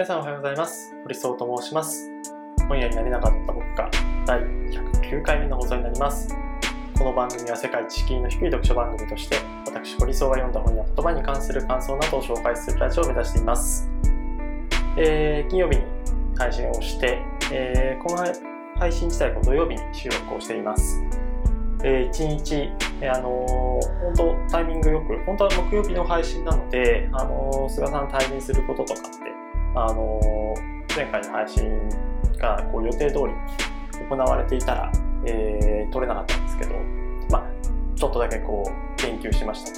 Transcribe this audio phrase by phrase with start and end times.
[0.00, 0.94] 皆さんおはようございます。
[1.02, 2.10] 堀総と申します。
[2.66, 3.90] 本屋になれなかった僕が
[4.24, 6.34] 第109回目の放送になります。
[6.96, 13.90] この番組は世界知識の低い読書番組として、私、堀総が読んだ本や言葉に関する感想などを紹介するラジオを目指しています。
[14.96, 15.84] えー金曜日に
[16.34, 17.18] 配信をして、
[17.52, 18.24] えーこの
[18.78, 20.98] 配信自体は土曜日に収録をしています。
[21.84, 22.72] えー一日、
[23.02, 29.29] えーあのー本当タイミングよく、本当は木曜日の配信なので、あのー菅さん退任することとかって、
[29.74, 30.54] あの
[30.94, 31.88] 前回の配信
[32.38, 34.92] がこう予定通り行われていたら、
[35.26, 36.74] えー撮れなかったんですけど、
[37.30, 39.72] まあ、ちょっとだけこう、研究しました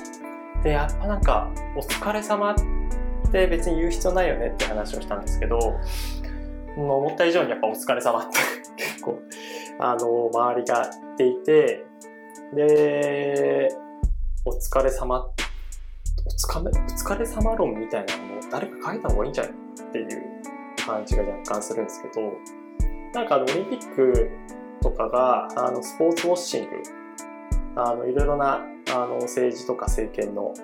[0.59, 0.63] と。
[0.63, 2.55] で、やっぱなんか、お疲れ様っ
[3.33, 5.59] て別に言う必要ないよねって話をしたんですけど、
[6.77, 8.39] 思った以上にやっぱお疲れ様って
[8.77, 9.19] 結構、
[9.79, 11.85] あの、周りが言っていて、
[12.55, 13.69] で、
[14.45, 15.33] お疲れ様、お
[16.29, 19.53] 疲れ、お疲れ様論みたいなのも誰か書いた方がいいんじゃない？
[19.81, 20.43] っていう
[20.85, 22.33] 感じが若干するんですけど、
[23.15, 24.31] なんかあの、オリンピック
[24.83, 26.71] とかが、あの、スポーツウォッシング、
[27.77, 28.61] あの、いろいろな、
[28.95, 30.55] あの、政治とか政権の、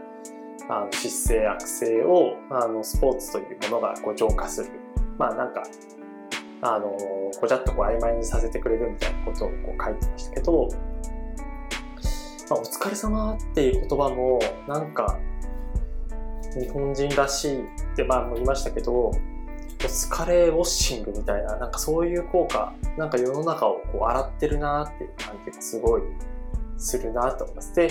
[0.69, 4.71] あの、失勢、悪性を、あの、スポーツというものがこう浄化する。
[5.19, 5.63] まあなんか、
[6.61, 6.97] あの、
[7.41, 10.69] ごちゃっとこう曖昧にさせてくれるみたいなことをこう書いてましたけど、
[12.51, 15.19] まあ、お疲れ様っていう言葉も、なんか、
[16.59, 17.65] 日本人らしい
[17.99, 19.13] って、まあ、も言いましたけど、お
[19.81, 26.03] 疲れウォッシングみたいな、なんかそういう効果、なんか世の中をこう洗ってるなっていう感じがすごい
[26.77, 27.75] するなと思います。
[27.75, 27.91] で、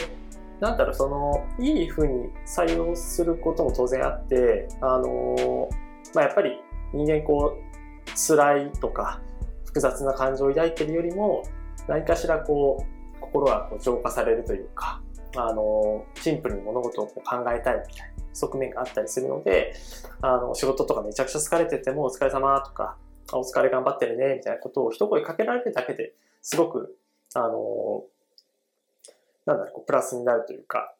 [0.62, 5.70] なんだろう、その、いい風に採用することも当然あって、あの
[6.16, 6.58] まあ、やっぱり
[6.94, 9.20] 人間こう、辛いとか、
[9.66, 11.44] 複雑な感情を抱いてるよりも、
[11.88, 12.86] 何かしらこ
[13.18, 15.02] う、心がこう浄化されるというか、
[15.36, 19.74] あの、シンプルに物事をこう考えたいみたいな側面があったりするので、
[20.22, 22.98] あの、仕事とかめちゃくちゃ疲れてても、お疲れ様とか、
[23.34, 26.96] お疲れ頑張ってるね、みたいなことを一声かけられるだけですごく、
[27.34, 28.04] あの、
[29.46, 30.94] なんだろう、プラスになるというか、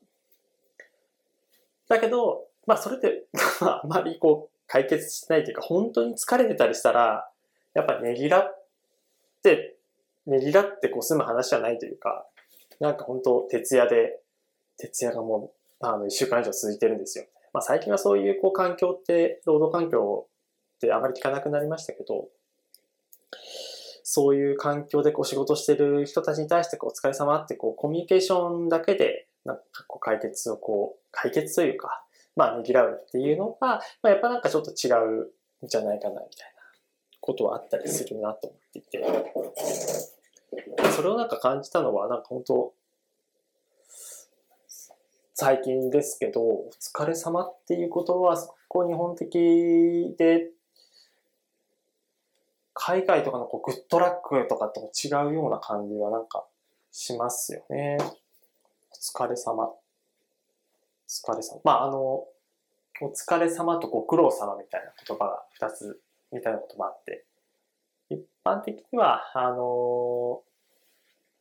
[1.88, 3.26] だけど、まあそれって、
[3.62, 7.30] まああまりこう解決しないというか、本当に疲れてたりしたら、
[7.74, 8.66] やっぱねぎらっ
[9.42, 9.78] て、
[10.26, 12.28] ねぎらってこう済む話じゃないというか、
[12.80, 14.20] なんか本当徹夜で、
[14.78, 17.26] 徹夜がもう、あの、一週間以上続いてるんですよ。
[17.54, 20.28] まあ最近はそういうこう環境って、労働環境
[20.78, 22.30] ってあまり聞かなくなりましたけど、
[24.04, 32.04] そういう環境でこう仕事してる人たちに対してこうお疲れ様ってこうコミュニケーションだけでなんかこう解決をこう、解決というか、
[32.36, 35.26] まあねぎらうっていうのが、まあやっぱなんかちょっと違う
[35.66, 36.62] んじゃないかなみたいな
[37.20, 39.04] ことはあったりするなと思っていて、
[40.96, 42.74] それをなんか感じたのはなんか本当
[45.40, 50.50] 最近ですけど、お疲れ様っていうことは、すごく日本的で、
[52.74, 56.48] 海外とかのこうグッドラックとかと違うような感じはなんか
[56.92, 57.98] しますよね。
[58.02, 59.66] お疲れ様。
[59.66, 59.78] お
[61.08, 61.62] 疲れ様。
[61.64, 62.28] まあ、あの、お
[63.16, 67.26] 疲れ様とご苦労様みたいな言葉が二つみたいな言葉あって、
[68.10, 70.42] 一般的には、あの、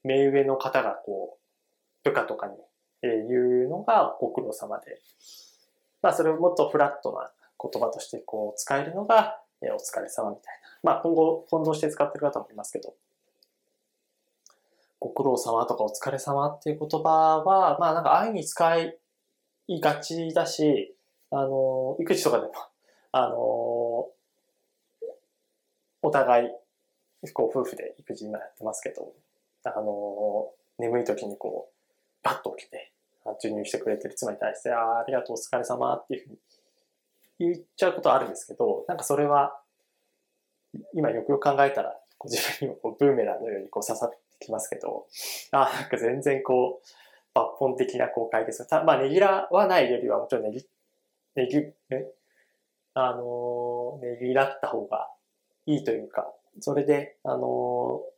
[0.05, 1.39] 目上の方がこ
[2.05, 2.59] う、部下とかに
[3.03, 5.01] えー言うのがご苦労様で、
[6.03, 7.31] まあそれをもっとフラットな
[7.61, 10.45] 言葉としてこう使えるのが、えお疲れ様みたい
[10.83, 10.93] な。
[10.93, 12.95] まあ今後混同して使ってる方もいますけど、
[15.01, 20.95] ご苦労様とかお疲れ様っていう言葉は、まあなんか愛に使いがちだし、
[21.31, 22.53] あの、育児とかでも、
[23.12, 23.37] あの、
[26.03, 26.49] お互い、
[27.33, 29.12] こう夫婦で育児今やってますけど、
[29.65, 31.75] あの、眠い時にこう、
[32.26, 32.92] バッと起きて、
[33.41, 36.38] 授乳してくれてる妻に対して、ああ、ありがとう、お疲れ様っていうふうに
[37.38, 39.60] 言っちゃうことあるんですけど、なんかそれは、
[40.92, 45.06] 今よくよく考えたら、自分にもこうブーメランのようにこう刺さってきますけど、
[45.53, 50.67] ああ、なんか全然こう、抜本的なこう解決たまあ、ねぎらわないよりはもちろんねぎ、
[51.37, 51.58] ねぎ、
[51.94, 52.06] ね、
[52.94, 55.08] あのーねぎらった方が
[55.67, 56.26] いいというか、
[56.58, 58.17] それで、あのー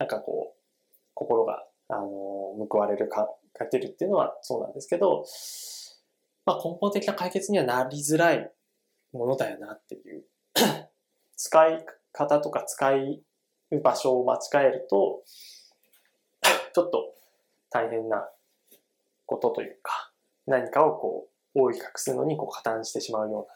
[0.00, 0.58] なんかこう、
[1.14, 2.06] 心があの、
[2.70, 5.24] 報われるか、勝てるっていうのはそうなんですけど、
[6.44, 8.50] まあ根本的な解決にはなりづらい
[9.12, 10.24] ものだよなっていう。
[11.36, 13.22] 使い方とか使い
[13.82, 15.22] 場所を間違えると、
[16.74, 17.14] ちょっと
[17.70, 18.28] 大変な
[19.26, 20.12] ことというか、
[20.46, 23.54] 何かをこう、大きく隠すのにこう加担してしまうような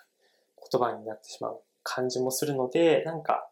[0.70, 3.48] 言葉になってしまう感じもするので、なんか、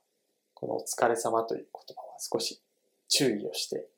[0.54, 2.62] このお疲れ様という言葉は少し
[3.08, 3.88] 注意をして、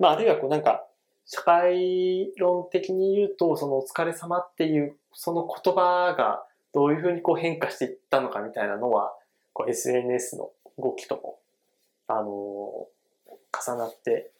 [0.00, 0.86] まあ、あるいはこうなんか、
[1.26, 6.42] 社会論的に言うと、そのお疲れ様っていう、その言葉が
[6.72, 9.12] どういうふうにこう変化していったのかみたいなのは、
[9.52, 11.38] こう SNS の動きとも、
[12.08, 14.32] あのー、重なって、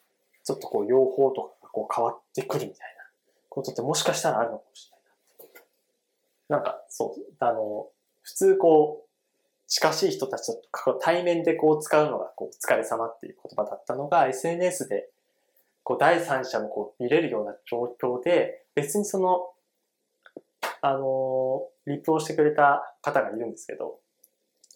[0.43, 3.03] ちょっとこう用法とかがこう変わってくるみたいな
[3.47, 6.57] ことってもしかしたらあるのかもしれないな。
[6.57, 7.87] なんか、そう、あの、
[8.23, 9.09] 普通こう、
[9.67, 10.47] 近しい人たち
[10.85, 15.07] と対面でこう使うのがこう、お疲れ様っていう言葉だったのが、SNS で
[15.91, 19.49] こう第三者もこう見れるような状況で、別にその、
[20.81, 23.99] あの、リプをしてくれた方がいるんですけど、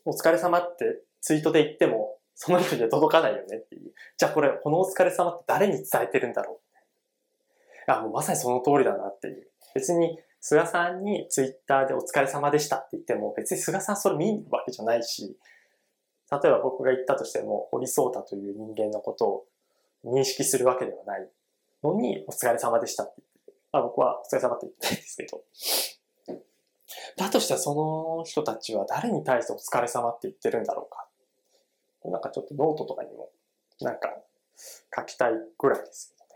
[0.04, 3.94] お疲れ様ってツイートで言っても、その人には届かないよねっていう。
[4.18, 6.60] じゃあこれ、このお疲れ様って誰に伝えてるんだろ
[7.88, 7.92] う？
[7.92, 9.48] あ、もうまさにその通りだなっていう。
[9.74, 15.38] 別に、菅さんにツイッターでお疲れ様でしたって言っても、別に菅さんそれ見るわけじゃないし、
[16.30, 19.46] 例えば僕が言ったとしても、堀聡太という人間のことを
[20.06, 21.30] 認識するわけではない
[21.84, 25.44] のに、お疲れ様でしたってって、あ僕はお疲れ様って言ってないですけど、
[27.18, 31.08] だとしたらその人たちは誰に対してお疲れ様って言ってるんだろうか。
[32.10, 33.30] なんかちょっとノートとかにも、
[33.82, 34.10] なんか
[34.96, 36.36] 書きたいぐらいですけどね。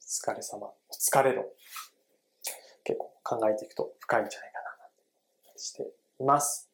[0.00, 0.66] お疲れ様。
[0.66, 1.44] お疲れの。
[2.84, 5.82] 結構考えていくと深いんじゃないかな、して
[6.20, 6.70] います。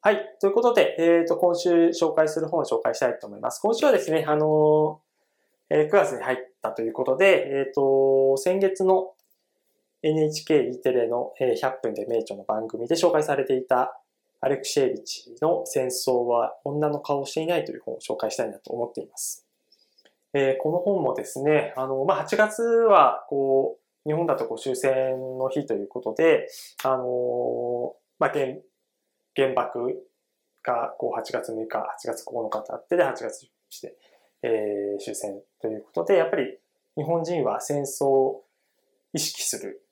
[0.00, 0.36] はい。
[0.40, 3.60] ということで、えっ、ー、と、今週紹介する本を紹介したいと思います。
[3.60, 5.00] 今週はですね、あの
[5.70, 9.12] えー、9月に入ったということで、えっ、ー、と、先月の
[10.02, 13.98] NHKE テレの100分で名著の番組で紹介されていた
[14.40, 19.46] アレクシェービチの戦争は女の顔をしていないという本を紹介したいなと思っています。
[20.34, 26.46] えー、この本もですね、あの、まあ、8月は、こう、日本だとこう終戦の日ということで、
[26.84, 28.54] あのまあ、原、
[29.34, 30.06] 原爆
[30.62, 33.96] がこう8月6日、8月9日とあって、で、8月して、
[34.46, 36.58] えー、終戦ということで、やっぱり
[36.96, 38.44] 日本人は戦争を
[39.12, 39.82] 意識する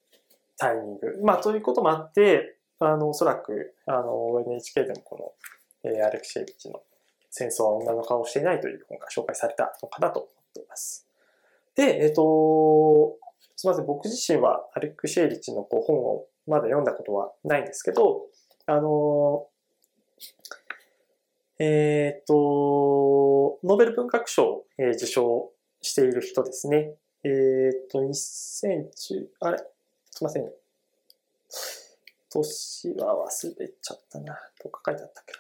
[0.57, 1.21] タイミング。
[1.25, 5.37] まあ、ということもあって、あの、おそらく、あの、NHK でもこ
[5.85, 6.81] の、えー、アレクシェービッチの
[7.31, 11.07] 戦争は女の顔をしていないという本が紹介されたのかなと思っています。
[11.75, 13.17] で、えっ、ー、と、
[13.57, 18.23] すみません、僕自身はアレクシェービッチのこう本をまだ読んだことはないんですけど、
[18.67, 19.47] あの、
[21.59, 25.53] えっ、と、ノーベル文学賞、え、受賞
[25.83, 26.95] している人ですね。
[27.23, 29.59] えっ、と、2010、あれ？
[30.11, 30.53] すいません。
[32.31, 34.37] 年は忘れちゃったな。
[34.63, 35.33] どっか書いてあったっけ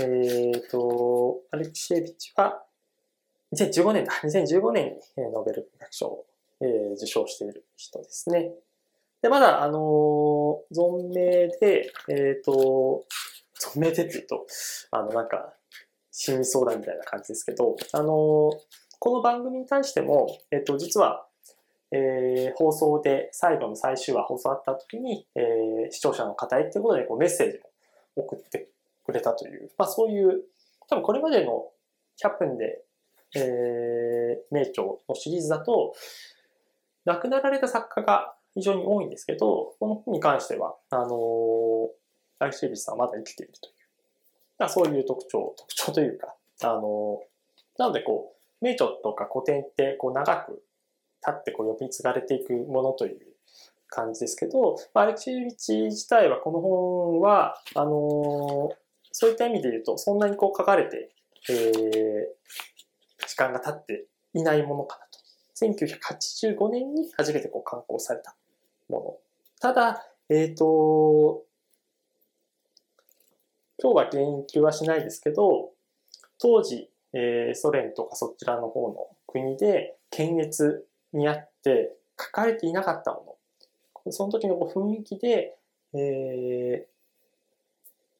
[0.00, 0.06] な。
[0.06, 2.62] えっ、と、アレクシエビッチは、
[3.52, 4.12] 2015年だ。
[4.22, 6.26] 2015年にノーベル文学賞を、
[6.60, 8.52] え、受賞している人ですね。
[9.22, 13.04] で、まだ、あの、存命で、えっ、と、
[13.60, 14.46] 存命でって言うと、
[14.90, 15.54] あの、なんか、
[16.10, 18.50] 心理相談みたいな感じですけど、あの、
[18.98, 21.26] この番組に対しても、えっと、実は、
[21.92, 27.58] えー、放送で最後の最終話放送あった時に、えー、視聴者の方へっていうことでこうメッセージ
[28.16, 28.68] を送って
[29.04, 30.42] くれたという、まあそういう、
[30.88, 31.66] 多分これまでの
[32.22, 32.82] 100分で、
[33.36, 35.94] えー、名著のシリーズだと、
[37.04, 41.88] 亡くなられた作家が非常に多いんですけど、この本に関しては、あのー、
[42.38, 43.74] アイシビスさんはまだ生きているという。
[44.58, 47.20] まあ、そういう特徴、特徴というか、あの、
[47.78, 50.62] なのでこう、名著とか古典ってこう長く
[51.22, 53.18] 経ってこう呼び継がれていくものという
[53.88, 58.74] 感じですけど、まあ、アレクシエビチ自体はこの本は、あのー、
[59.12, 61.10] そういった意味で言うと、そんなにこう書かれて、
[61.50, 65.16] えー、時間が経っていないものかなと。
[65.58, 68.36] 1985年に初めてこう刊行された
[68.88, 69.16] もの。
[69.60, 71.45] ただ、えっ、ー、と、
[73.82, 75.70] 今日は言及はしないですけど、
[76.40, 83.38] 当時、えー、ソ連とかそちらの方の国で検閲にあって書かれていなかったも
[84.06, 84.12] の。
[84.12, 85.56] その時の雰囲気で、
[85.94, 86.96] えー、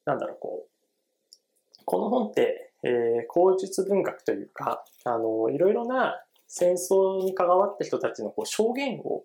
[0.05, 9.25] なんだろう、こう、この本って、えー、口述文学というか、あの、いろいろな戦争に関わった人たちのこう証言を、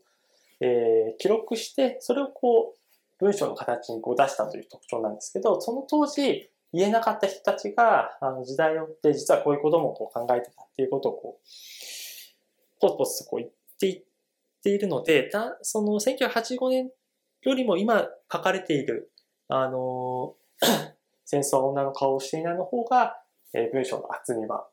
[0.59, 2.80] えー、記録して、それをこう、
[3.21, 11.47] 文章の形にこう出したという特徴なんですけど、その当時言えなかった人たちが、あの時代を追って実はこういうこともこう考えてたっていうことをこう、
[12.81, 14.03] ポツポツとこう言っていっ
[14.63, 16.91] ているので、だその1985年
[17.43, 19.11] よりも今書かれている、
[19.49, 20.35] あの、
[21.25, 23.21] 戦争は女の顔をしていないの方が、
[23.53, 24.67] えー、文章の厚みは、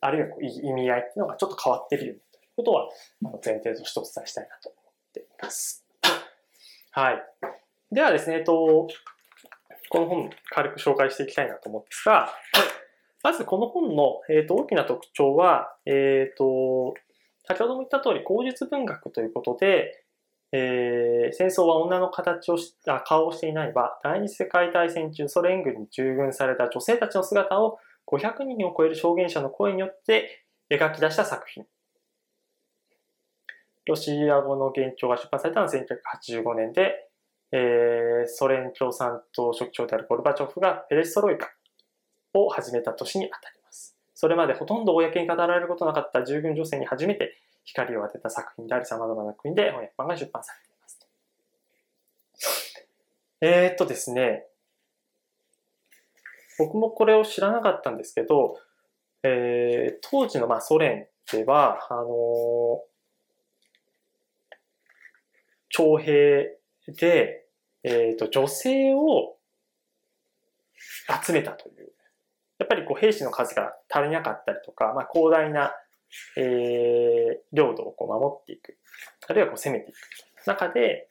[0.00, 2.88] あるいはこう意味合いっていうのがちょっと変わってるよねということは、
[3.44, 5.86] 前提としてお伝えしたいなと思っています。
[6.92, 7.55] はい。
[7.90, 8.88] ではですね、えっと、
[9.90, 12.30] この本軽く紹介していきたいなと思うんですが、
[13.22, 16.94] まずこの本の、えーと、大きな特徴は、えーと
[17.48, 20.04] 先ほども言った通り、口述文学ということで、
[20.52, 31.64] えー、戦争は女の形をしあ顔をしていない場、第二次世界大戦中ソ連軍に従軍された女性たちの姿を500人を超える証言者の声によって描き出した作品。
[33.86, 37.05] ロシア語の原著が出版されたのは1985年で、
[37.52, 41.50] えー、ソ連共産党書記長であるゴルバチョフがペレストロイカ
[42.34, 43.96] を始めた年にあたります。
[44.14, 50.98] それまでほとんど公に語られることなかった従軍女性に初めて光を当てた作品であり様々な国で翻訳版が出版されています。
[53.40, 54.46] えー、っとですね、
[56.58, 58.58] 僕もこれを知らなかったんですけど、
[59.22, 62.06] えー、当時のまあソ連では、あのー、
[65.68, 66.56] 徴兵
[66.88, 67.46] で、
[67.82, 69.36] えっ、ー、と、女性を
[71.24, 71.92] 集めたという。
[72.58, 75.74] やっぱりこう兵士の数が足りなかったりとか、まあ、広大な、
[76.38, 78.78] えー、領土をこう守っていく。
[79.28, 79.96] あるいはこう攻めていく。
[80.46, 81.08] 中で、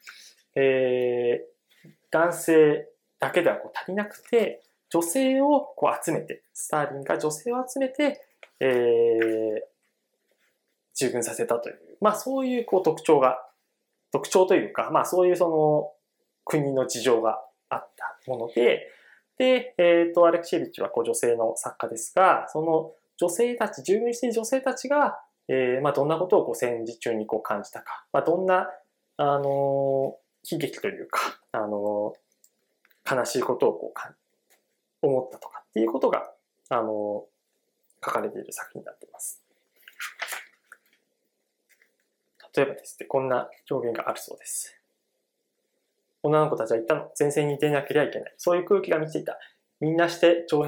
[0.55, 2.87] えー、男性
[3.19, 8.21] だけではこう足りなくて、女性をこう集めて、スターリンが女性を集めて、
[8.59, 9.61] えー、
[10.95, 13.37] 従軍させたという、まあそういうこう特徴が、
[14.15, 15.91] 特徴というか、まあそういうその
[16.45, 18.89] 国の事情があったもので、
[19.37, 25.19] で、えっ、ー、と、アレクシエビッチはこう女性の作家ですが、その女性たち、従軍している女性たちが、
[25.49, 28.69] えー、まあどんなことをこう戦時中にこう感じたか、まあどんな、
[29.17, 30.17] あの
[30.49, 31.19] 悲劇というか、
[31.51, 32.13] あの
[33.09, 33.93] 悲しいことをこ
[35.01, 36.31] う思ったとかっていうことが、
[36.69, 37.25] あの、
[38.03, 39.41] 書かれている作品になっています。
[42.55, 44.79] 例えばですね、こんな表現があるそうです。
[46.23, 47.11] 女の子たちは言ったの。
[47.19, 48.33] 前線に出なければいけない。
[48.37, 49.37] そういう空気が満ちていた。
[49.79, 50.65] みんなして徴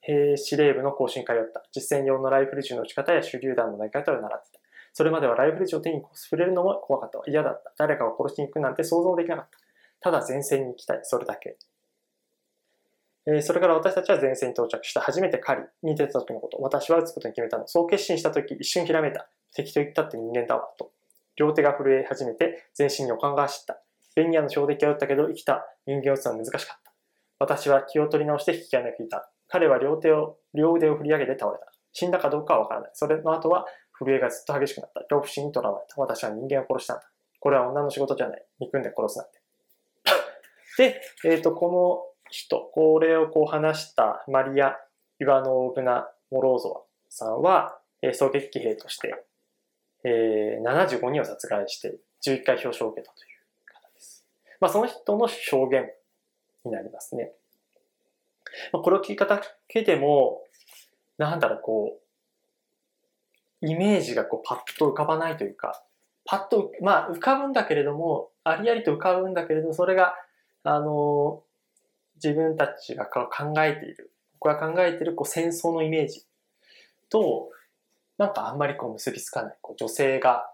[0.00, 1.62] 兵司令部の講習に通った。
[1.72, 4.58] 実践用のライフル銃の撃ち方や手榴弾の投げ方を習ってた。
[4.92, 7.20] それまではライフル銃を手に触れるのも怖かった。
[7.30, 7.72] 嫌だった。
[7.78, 10.10] 誰かを殺しに行くなんて想像できなかった。
[10.10, 11.00] ただ前線に行きたい。
[11.02, 11.56] それだけ。
[13.30, 15.00] えそれから私たちは前線に到着した。
[15.00, 16.58] 初めて狩りに出た時のこと。
[16.60, 17.66] 私は撃つことに決めたの。
[17.66, 19.28] そう決心した時、一瞬ひらめいた。
[19.54, 20.68] 敵と言ったって人間だわ。
[20.78, 20.92] と。
[21.38, 23.80] 両手が震え始めて、全身におかんが走った。
[24.16, 26.92] ベニヤの衝撃は打ったけど、生きた人間を撃つのは難しかった。
[27.38, 29.30] 私は気を取り直して引き金を引いた。
[29.46, 31.72] 彼は両手を、両腕を振り上げて倒れた。
[31.92, 32.90] 死んだかどうかはわからない。
[32.94, 33.64] それの後は
[33.98, 35.00] 震えがずっと激しくなった。
[35.02, 36.00] 恐怖心にとらわれた。
[36.00, 37.02] 私は人間を殺したんだ。
[37.40, 38.44] これは女の仕事じゃない。
[38.58, 39.38] 憎んで殺すなんて。
[40.78, 44.76] で、えっ、ー、と、この人、これをこう話したマリア・
[45.20, 49.24] イワノーブナ・モローゾワさんは、えー、狙撃兵として、
[50.04, 53.28] えー、75人を殺害して11回表彰を受けたという
[53.66, 54.24] 方です。
[54.60, 55.90] まあ、その人の証言
[56.64, 57.32] になりますね。
[58.72, 60.42] まあ、これを聞き方だけでも、
[61.16, 65.82] なんだろう、こう、イメージがこうパッと浮かばないというか、
[66.24, 70.14] パッと、まあ浮かぶんだけれども、ありありと浮かぶんだけれども、それが、
[70.64, 71.42] あの
[72.22, 73.28] 自分たちが考
[73.62, 76.24] えている、僕が考えているこう戦争のイメージ
[77.08, 77.50] と、
[78.18, 79.56] なんかあんまりこう結びつかない。
[79.62, 80.50] こう女性が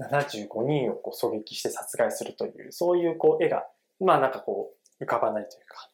[0.00, 3.66] 75人をこう狙撃して殺害するという、そういうこう絵が、
[4.00, 5.90] まあなんかこう浮かばないというか。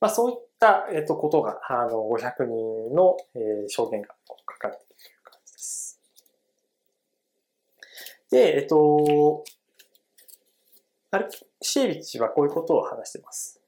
[0.00, 6.00] まあそういった、えっと、ことが、あの、500人の、えー、証言が書かれているという感じです。
[8.30, 9.44] で、えっと、
[11.10, 11.28] アル
[11.62, 13.63] シエビッチはこういうことを話しています。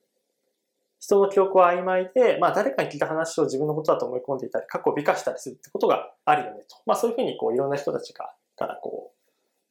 [1.07, 6.79] 人の記憶は曖昧で、まあ誰かに聞いた話を自分のことだと思い込んでいたり、過去を美化したりするってことがあるよねと。
[6.85, 9.13] まあそういうふうにこういろんな人たちが、からこ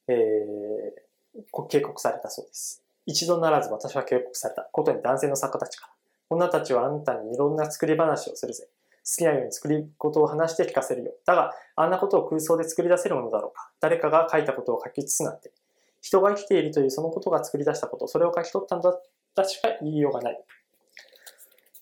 [0.07, 2.81] う、えー、警告されたそうです。
[3.05, 5.93] 一度ならず私は警告されたことに男性の作家たちから。
[6.29, 8.69] 女たちはあんたにいろんな作り話をするぜ。
[9.03, 11.11] 好きなように作り事を話して聞かせるよ。
[11.25, 13.71] だが、あんなことを空想で作り出せるものだろうか。
[13.81, 15.51] 誰かが書いたことを書き写すなんて。
[15.99, 18.93] 人が生きているというそのことが作り出したこと、それを書き取ったんだ
[19.43, 20.45] しか言いようがない。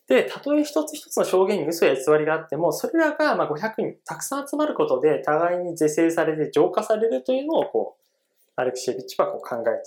[0.08, 8.04] で、たとえ一つ一つの証言に嘘や偽りがあっても、それらがまあ500人たくさん集まることで、互いに是正されて浄化されるというのを、こう、
[8.56, 9.82] アレクシエビッチはこう考えている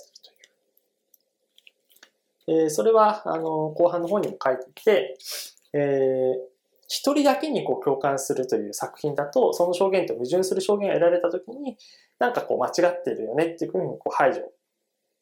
[2.45, 2.63] という。
[2.63, 5.17] えー、それは、あの、後半の方にも書いていて、
[5.73, 6.35] えー、
[6.87, 11.77] 一人だけにこう共感するという作品だと、その証言と矛盾する証言が得られたときに、
[12.17, 14.41] なんかこう間違ってるよねっていうふうにこう排除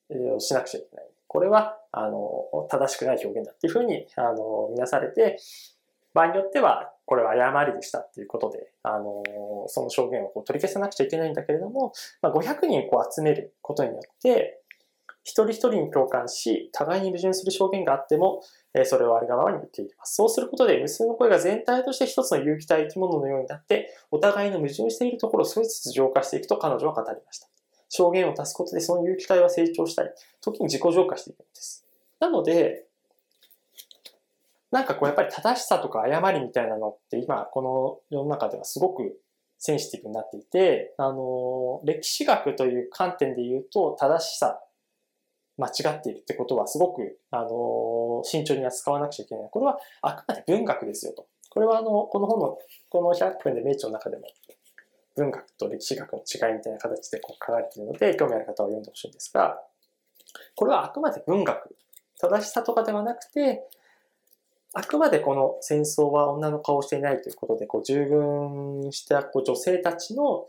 [0.10, 1.06] をしなくちゃいけない。
[1.28, 5.38] これは、あの、正しくない表現だっていうふうに、あの、見なされて、
[6.14, 9.24] 場合によっては、これは誤りでしたっていうことで、あの、
[9.68, 14.62] その証言をこう取り消さなくちゃいけないんだけれども、まあ、500人こう集めることによって、
[15.26, 18.42] 一人一人に共感し、互いに矛盾する証言があっても、
[18.76, 20.16] えそれをあるがままに受け入れます。
[20.16, 27.48] そうすることで、無数の声が全体として一つの有機体生き物のようになって、お互いの矛盾しているところを少しずつ浄化していくと彼女は語りました。
[27.90, 30.10] 証言を足すことでその有機体は成長したり、
[30.42, 31.86] 時に自己浄化していくんです。
[32.20, 32.86] なので、
[34.72, 39.18] なんかこうやっぱり正しさとか誤りみたいなのって今この世の中ではすごく
[39.58, 44.60] センシティブになっていて、あの、歴史学という観点で言うと正しさ、
[45.58, 49.50] 間違っているってことはすごく、あの、慎重に扱わなくちゃいけない。
[49.50, 51.28] これはあくまで文学ですよと。
[51.50, 52.58] これはあの、この本の、
[52.90, 54.24] この100分で名著の中でも
[55.16, 59.62] 文学と歴史学の違いみたいな形でこう書かれているので、興味ある方は読んでほしいんですが、
[60.56, 61.76] これはあくまで文学、
[62.20, 63.68] 正しさとかではなくて、
[64.74, 70.48] あくまでこの戦争は女の顔をしていないということで、こう従軍したこう女性たちの、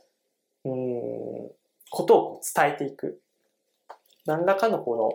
[0.65, 1.51] うん、
[1.91, 3.21] ことを伝えていく。
[4.27, 5.13] 何らかのこの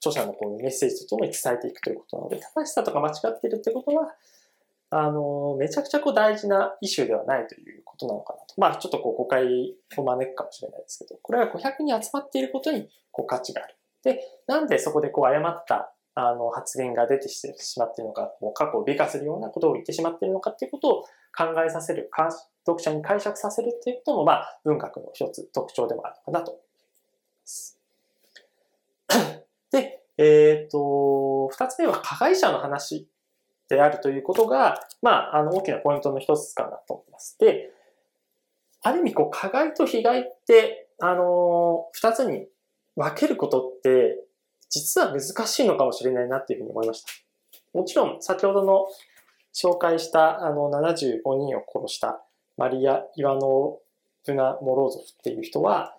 [0.00, 4.14] 著者のこのメッセージとともに伝えていくということなので、正しさとか間違っているってことは、
[4.90, 8.54] あの、めちゃくちゃこう大事なイシューではないということなのかなと。
[8.56, 13.74] まあちょっとこう誤解を招くかもしれないですけど、これが500人集まっていることにこう価値がある。
[14.02, 21.02] で、なんでそこでこう誤ったあの発言が出てしまっているのか、もう過去を美化するようなことを言ってしまっているのかっていうことを
[21.36, 22.10] 考えさせる、
[22.66, 27.78] 読者に解釈させるっていうことも、まあ文学の一つ特徴でもあるのかなと思います。
[29.70, 33.08] で、えっ、ー、と、二つ目は加害者の話
[33.68, 37.36] であるということが、まあ、あの、大きなポイントの一つかなと思います。
[37.38, 37.70] で、
[38.82, 42.46] ある意味、こう、加害と被害って、あの、二つに
[42.96, 44.18] 分けることって、
[44.70, 47.08] 実は難しいのかもしれないなっていうふうに思いました。
[47.72, 48.86] もちろん、先ほどの
[49.54, 52.22] 紹介した、あの、75人を殺した
[52.56, 53.78] マリア・イワノ
[54.26, 55.96] ブナ・モローゾフっていう人は、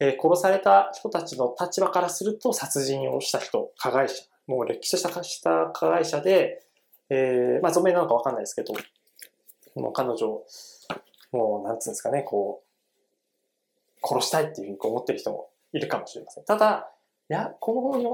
[0.00, 6.63] えー、殺された人たちの立場からすると殺人をした人、加害者、もう歴史した加害者で、
[7.10, 8.74] えー、まあ、存命なのかわかんないですけど、
[9.74, 10.42] もう彼女、
[11.32, 12.62] もう、なんつうんですかね、こ
[14.02, 16.44] う、殺したいっていうふうに思ってる人もいるかもしれません。
[16.44, 16.90] ただ、
[17.30, 18.06] いや、この本に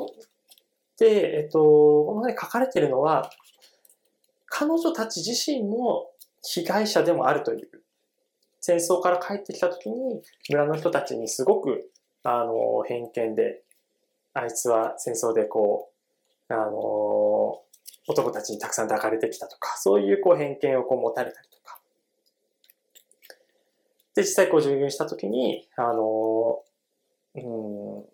[1.00, 3.30] で、えっと、この本に書かれてるのは、
[4.46, 6.10] 彼女たち自身も
[6.42, 7.68] 被害者でもあるという。
[8.60, 11.90] 戦争から帰ってきた時に、村の人たちにすごく、
[12.22, 13.62] あの、偏見で、
[14.34, 15.90] あいつは戦争でこ
[16.50, 17.29] う、あの、
[18.08, 21.78] 男たちにたくさん抱かれてきたとか、そういうこう偏見をこう持たれたりとか。
[24.14, 26.62] で、実際こう従軍したときに、あの、
[27.34, 28.04] うん、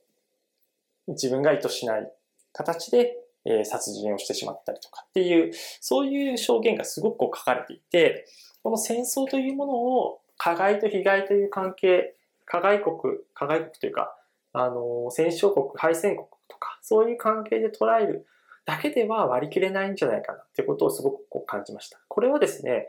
[1.09, 2.12] 自分が意図しない
[2.53, 8.27] 形で、えー、殺人をしてしまったりとかっていう、そういう証言がすごくこう書かれていて、
[8.62, 12.96] この戦争というものを加害と被害という関係、加害国、
[13.35, 14.16] 加害国というか、
[14.53, 18.27] あの、戦勝国、敗戦国とか、そういう関係で捉える
[18.66, 21.98] だけでは割り切れないんじゃないかなっていうことをすごくこう感じました。
[22.09, 22.88] これはですね、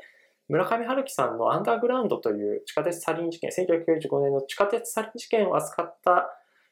[0.49, 6.29] 村上春樹さんのアンダーグラウンドという地下鉄サリン事件、1995年の地下鉄サリン事件を扱った、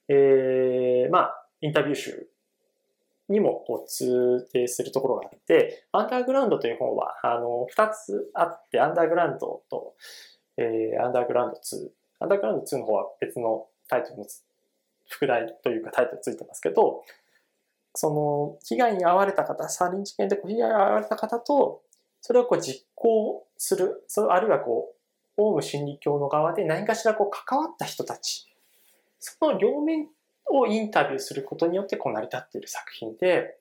[0.07, 2.27] えー、まあ、インタビュー集
[3.29, 9.95] にもこう通底するところがあって、アンダーグラウンドという本は、あの、二つあって、アンダーグラウンドと、
[10.57, 11.89] えー、アンダーグラウンド2。
[12.21, 14.25] アンダーグラウンド2の方は別のタイトルの
[15.09, 17.03] 副題というかタイトルついてますけど、
[17.95, 21.81] その、被害に遭われた方、サリン事件で被害に遭われた方と、
[22.21, 24.93] それをこう実行する、それあるいはこ
[25.38, 28.45] う、オウム真理教の側で何かしらこう関わった人たち、
[29.19, 30.08] その両面
[30.45, 33.58] をインタビューすることによってこう成り立っている作品で、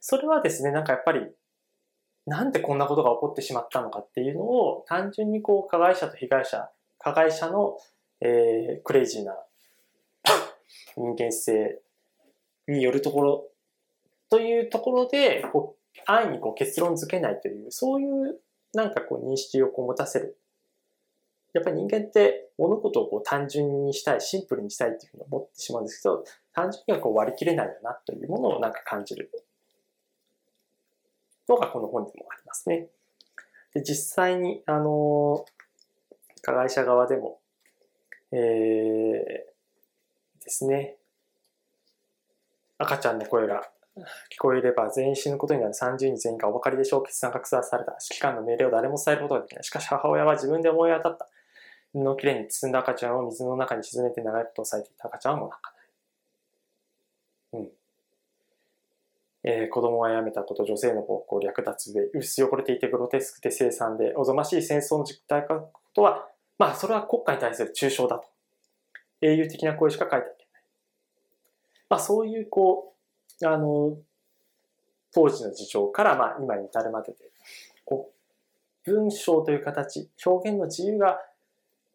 [0.00, 1.20] それはですね、なんかやっぱり、
[2.26, 7.78] なんでこんなことが起こってしまったのかっていうのを、単純にこう、加害者と被害者、加害者の、
[8.20, 9.36] えー、クレイジーな
[10.98, 11.80] 人間性
[12.66, 13.48] によるところ
[14.30, 18.40] というところで、こう、安易にこう結論付けないという、そういう
[18.74, 20.36] なんかこう認識をこう持たせる。
[21.54, 29.30] やっぱり人間って物事をこう単純にしたい、シンプルにしたいっていうふうに思ってしまうんですけど、単純にはこう割り切れないよなというものをなんか感じる
[31.48, 32.88] のがこの本にもありますね。
[33.74, 35.44] で実際に、あの、
[36.42, 37.40] 加害者側でも、
[38.32, 39.47] えー、
[40.48, 40.96] ですね。
[42.78, 43.68] 赤ちゃんの声が
[44.32, 47.02] 聞こえれば全員死ぬことになる30人全員がお分かりでしょう。
[47.04, 47.98] 決断が下された。
[48.10, 49.64] 指揮官の命令を誰も伝えることができない。
[49.64, 51.28] しかし母親は自分で思い当たった。
[51.92, 55.72] 布をきれいに包んだ赤ちゃんを水の中に沈めて長いことを抑えていた赤ちゃんはもう泣か
[57.52, 57.62] ない。
[57.62, 57.68] うん。
[59.44, 66.26] えー、子供がやめたこと、女性の暴行、略奪で、薄汚れていてグロテスクで凄惨で、おぞましい戦争の実態化ことは、
[66.58, 68.24] まあ、それは国家に対する抽象だと。
[69.20, 70.37] 英雄的な声しか書いてはいけない。
[71.88, 72.94] まあそういうこ
[73.42, 73.96] う、あの、
[75.12, 77.18] 当時の事情からまあ今に至るまでで、
[77.84, 78.12] こ
[78.86, 81.18] う、文章という形、表現の自由が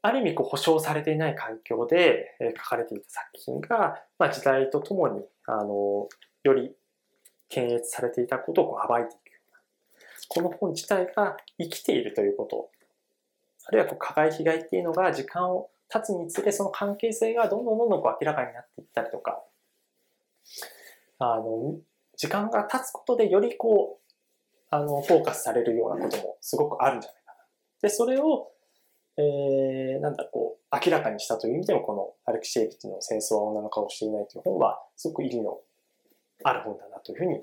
[0.03, 6.09] ある意味こう保障されていない環境で書かれていた作品が、まあ、時代とともにあの
[6.43, 6.73] より
[7.47, 9.59] 検閲されていたことをこう暴いていくような
[10.27, 12.69] この本自体が生きているということ
[13.65, 19.41] あるいはこう加害被害っていうのが時間を経つにつれその関係性がどんどんどんどんこう明らかになっていったりとか
[21.19, 21.77] あの
[22.17, 24.15] 時間が経つことでよりこう
[24.69, 27.45] あのフォーカスされるようなこともすごくあるんじゃないかな。
[27.81, 28.53] でそれを
[29.17, 35.59] えー、なんだこう、明らかにしたという意味でも、このアレクシエービッチの戦争は女の顔をしていないという本は、すごく意義の
[36.43, 37.39] ある本だなというふうに、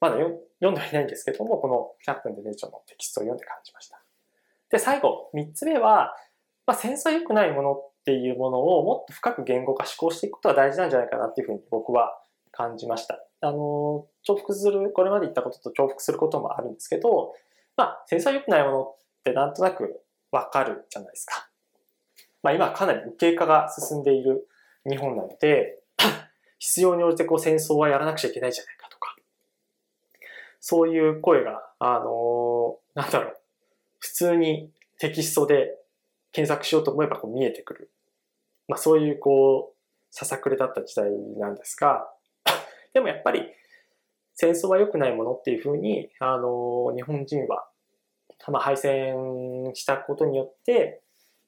[0.00, 0.30] まだ読
[0.72, 4.00] んではいないんですけども、この100分でネイチョのテキストを読んで感じました。
[4.70, 6.14] で、最後、三つ目は、
[6.66, 12.18] まあ、戦争は良くないものっていうものをもっと深く言語化、思考していくことが大事なんじゃないかなっていうふうに僕は
[12.52, 13.24] 感じました。
[13.40, 17.34] あの、重複する、これまで言ったことと重複することもあるんですけど、
[17.76, 21.50] まあ、戦争は良くないものってなんとなくわかるじゃないですか。
[22.42, 24.48] まあ今かなり右傾化が進んでいる
[24.88, 25.78] 日本なので、
[26.58, 29.16] 必要に応じてこう戦争はやらなくちゃいけないじゃないかとか、
[30.60, 33.40] そういう声が、あのー、なんだろう、
[33.98, 35.78] 普通にテキストで
[36.32, 37.90] 検索しようと思えばこう見えてくる。
[38.68, 39.76] まあそういうこう、
[40.10, 42.10] ささくれだった時代なんですが、
[42.92, 43.42] でもやっぱり
[44.34, 47.70] 戦争は良くないものっていうふうに、あの、日本人は
[48.48, 51.02] まあ、敗戦したことによって、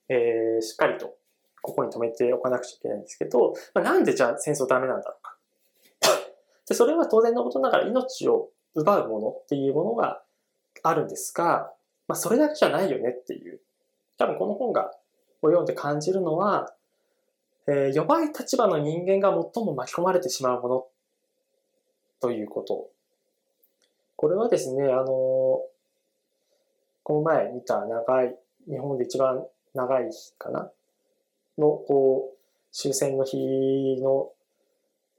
[0.08, 1.14] えー、しっかりと
[1.62, 5.32] ここに止めておかなくちゃいけないんですけど、まあ、なんでじゃあ戦争ダメなんだろうか。
[6.68, 10.22] でそれは当然のことながら命を奪うものっていうものが
[10.82, 11.72] あるんですが、
[12.08, 13.60] まあ、それだけじゃないよねっていう。
[14.18, 14.90] 多分この本が
[15.40, 16.72] を読んで感じるのは、
[17.66, 20.86] えー、弱い立場の人間が最も巻き込まれてしまうもの
[22.22, 22.88] ということ。
[24.14, 25.04] これはですね、あの、
[27.02, 28.36] この前見た長い、
[28.70, 30.70] 日本で一番長い日かな？
[31.58, 32.38] の、こう、
[32.70, 34.30] 終戦の日の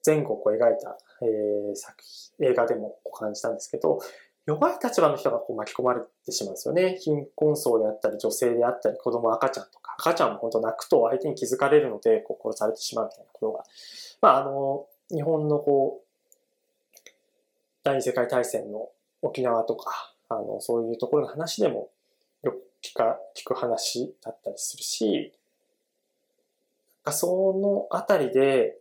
[0.06, 1.96] 前後を描いた、えー、作
[2.40, 4.00] 品、映画でも感じたんですけど、
[4.46, 6.98] 弱い立場の人がこう巻き込まれてしまうんですよね。
[7.00, 9.96] 貧困層であったり、女性であったり、子供、赤ちゃんとか。
[10.00, 13.66] 赤ちゃんも本当泣くと相手に気づかれるので、こう殺されてしまうみたいなことが。
[14.22, 16.03] まあ、あの、日本のこう、
[17.84, 18.90] 第二次世界大戦の
[19.22, 21.90] 沖縄とか、あの、そういうところの話でも
[22.44, 25.34] よく聞か、聞く話だったりするし、
[27.12, 28.78] そのあたりで、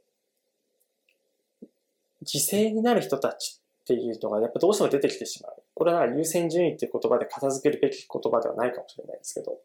[2.25, 5.63] 犠牲になる人たちっていうのがやっぱどうしても出てきてしまう。
[5.75, 9.59] これは優先順位っていう言葉で片付けるべき言葉ではないかもしれないですけど。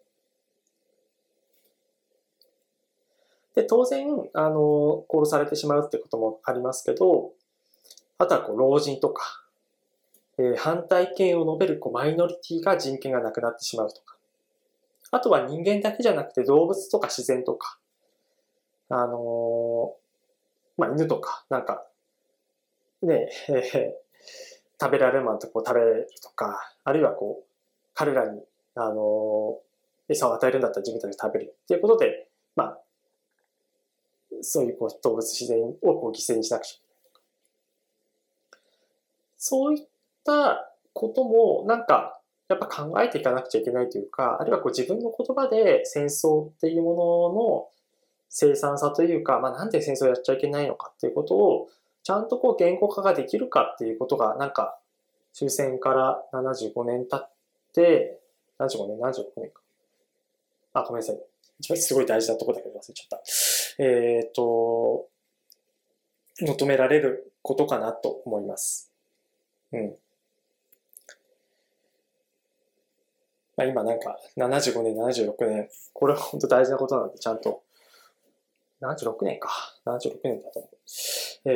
[3.53, 7.33] で、当然、あの、殺されてしまうってこともありますけど、
[8.19, 9.43] あとはこう、老人とか、
[10.39, 14.17] えー、反対意見を述べるこうマイノリティが人権がなくなってしまうとか。
[15.11, 17.79] あとは人間だけじゃなくて動物とか自然とか、
[18.89, 21.85] あのー、まあ、犬とか、なんか、
[23.01, 23.91] ねえ、ー、
[24.79, 27.45] 食べられるものとこう食べるとか、あるいはこう、
[27.93, 28.41] 彼らに、
[28.75, 32.79] あのー、餌を与えるんだったら自分たちで食べるっていうことで、まあ、
[34.41, 36.86] そういうこう動物自然をこう犠牲にしなくちゃ。
[39.37, 39.87] そういっ
[40.23, 42.19] たことも、なんか、
[42.49, 46.97] やっぱ考えていかなくちゃいけないというか、あるいはこう自分の言葉で戦争っていうもの
[47.33, 47.67] の
[48.29, 51.69] 生産さというか、まあ、なんで戦争やっちゃいけないのかっていうことを、
[52.03, 54.79] ちゃんとこう言語化ができるかっていうことが、なんか、
[55.33, 57.31] 終戦から75年経っ
[57.73, 58.19] て、
[58.59, 59.61] 75年、76年か。
[60.73, 61.19] あ、ごめんなさい。
[61.59, 63.83] 一番すごい大事なとこだけど忘れちゃった。
[63.83, 65.07] えっ、ー、と、
[66.41, 68.86] 求められることかなと思います。
[69.73, 69.95] うん。
[73.57, 77.63] まあ、今なんか75年、76年、これは本当大事なことなので、ちゃんと、
[78.81, 79.49] 76年か。
[79.85, 80.77] 76年だと思う。
[81.45, 81.51] え、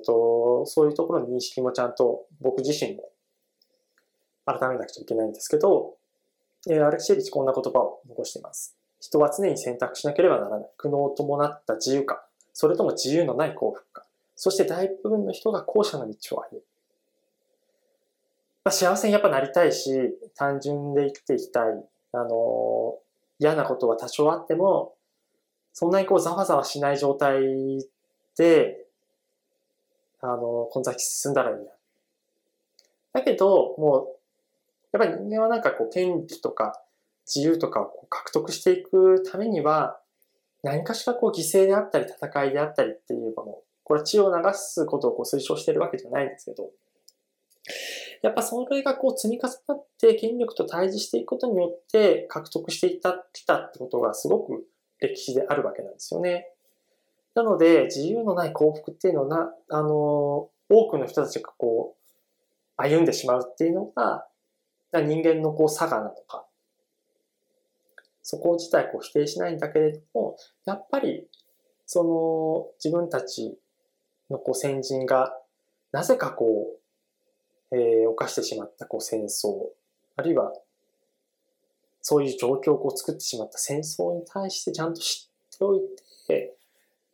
[0.00, 3.10] ー、と、そういうところの認識もちゃんと僕自身も
[4.46, 5.96] 改めなくちゃいけないんですけど、
[6.68, 8.74] えー、アレクシェリチこんな言葉を残しています。
[9.00, 10.70] 人は常に選択しなければならない。
[10.78, 14.04] 苦悩を伴った自由か、それとも自由のない幸福か。
[14.34, 16.62] そして大部分の人が後者の道を歩む。
[18.66, 21.84] まあ、幸せにやっぱなりたいし、単純で生きていきたい。
[22.10, 22.98] あの、
[23.38, 24.96] 嫌なことは多少あっても、
[25.72, 27.38] そんなにこうざわざわしない状態
[28.36, 28.84] で、
[30.20, 31.70] あの、この先進んだらいいな。
[33.12, 34.08] だけど、も
[34.92, 36.82] う、やっぱり人間はなんかこう、権利とか
[37.24, 40.00] 自由とかを獲得していくためには、
[40.64, 46.68] 何かしらこう犠牲であったり戦いであったりっていうもの、これは血を流すことをこう推奨してるわけじゃないんですけど、
[48.22, 54.66] やっぱそれがこう積み重なって権力と対峙していくことによって獲得していったきたってことがすごく
[55.00, 56.52] 歴史であるわけなんですよね。
[57.34, 64.26] なので、自由のない幸福っていうのはな、あの、多くの人たちがこう、歩んでしまうっていうのが、
[64.92, 66.46] 人間のこう差がなのか。
[68.22, 71.28] そこ自体こう否定しないんだけれども、やっぱり、
[71.84, 73.58] その自分たち
[74.30, 75.36] のこう先人が、
[75.92, 76.80] なぜかこう、
[77.76, 79.70] えー、犯してしまったこう戦争、
[80.16, 80.52] あるいは、
[82.00, 85.80] そういう状況をこう作ってしまった戦争に対してちゃんと知っておい
[86.26, 86.56] て、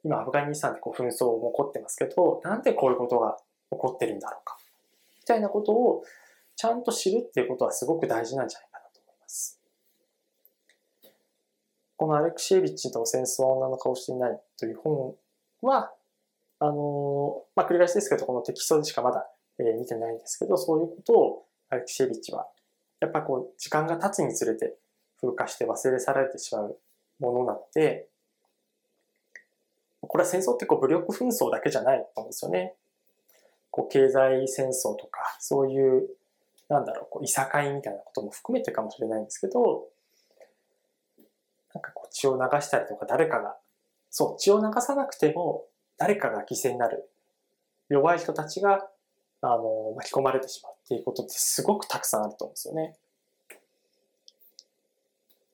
[0.05, 3.37] 今アフガニスタンでこう紛争も起こってますけど、なんでこういうことが
[3.71, 4.57] 起こってるんだろうか。
[5.21, 6.03] みたいなことを
[6.57, 9.61] ちゃんと知るっていうことはすごく大事なんじゃないかなと思います。
[11.97, 15.15] このアレクシエビッチと戦争は女の顔していないという本
[15.63, 15.93] は、
[16.59, 22.47] あの、まあ、繰り返しですけど、このテキストでしかまだ、えー、見てないんですけど、そういうことをアレクシエビッチは、
[23.01, 24.77] やっぱこう、時間が経つにつれて
[25.21, 26.79] 風化して忘れ去られてしまう
[27.19, 28.09] ものなので、
[30.01, 32.75] これは戦争ってこう武力紛争だけじゃないと思うんですよね。
[33.71, 36.09] こう経済戦争とか、そういう、
[36.69, 39.89] なんだろう、こういさかいみたいなことも含めてかもしれないんですけど、
[41.73, 43.57] なんかこう血を流したりとか誰かが、
[44.11, 45.65] そう、血を流さなくても
[45.97, 47.09] 誰かが犠牲になる。
[47.89, 48.87] 弱い人たちが、
[49.43, 52.97] あの、巻き込まれてしまうっていうことってすごくたくさんあると思うんですよね。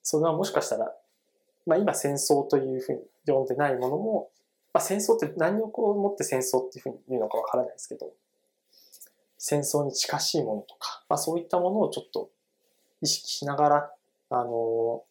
[0.03, 0.95] それはもしかしたら、
[1.67, 4.31] まあ今戦争というふうに呼んでないものも、
[4.73, 8.11] まあ、戦争って何をこう思って戦争っていうふうに言うのかわからないですけど、
[9.39, 12.31] 戦争に近しいものとか、まあ、そういったものをちょっと
[13.01, 13.93] 意識しながら、
[14.31, 15.03] あの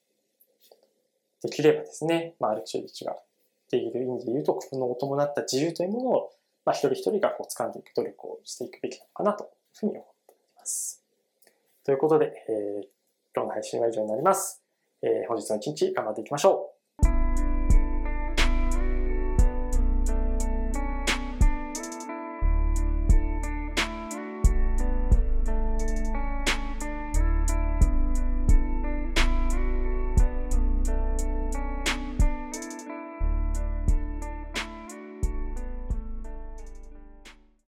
[1.42, 3.16] できればですね、まあ、アレクシェビッチが
[3.72, 6.32] 言っている意味で言うと、このを伴った自由というものを、
[6.68, 11.02] まあ、一人一人がこう掴んでいく努力をしていくべきなのかなというふうに思っています。
[11.86, 12.88] ということで、えー、
[13.34, 14.62] 今日の配信は以上になります。
[15.02, 16.77] えー、本日の一日頑張っていきましょう。